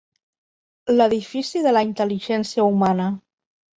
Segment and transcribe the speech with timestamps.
[0.95, 3.11] L'edifici de la intel·ligència humana.